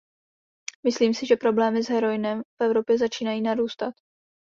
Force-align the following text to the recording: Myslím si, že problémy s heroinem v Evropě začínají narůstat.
Myslím 0.83 1.13
si, 1.13 1.25
že 1.25 1.37
problémy 1.37 1.83
s 1.83 1.89
heroinem 1.89 2.41
v 2.59 2.63
Evropě 2.63 2.97
začínají 2.97 3.41
narůstat. 3.41 3.93